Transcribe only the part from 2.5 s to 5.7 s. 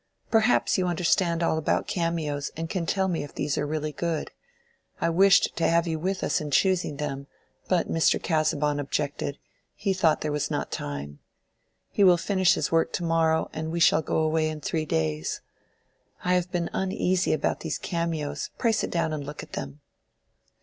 and can tell me if these are really good. I wished to